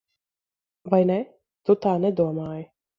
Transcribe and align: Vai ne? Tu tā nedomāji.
Vai 0.95 1.01
ne? 1.11 1.19
Tu 1.67 1.79
tā 1.87 1.97
nedomāji. 2.09 2.71